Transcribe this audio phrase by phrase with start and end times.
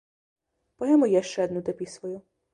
[0.83, 2.17] Паэму яшчэ адну дапісваю.